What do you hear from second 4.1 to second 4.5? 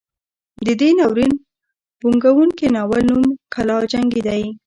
دی.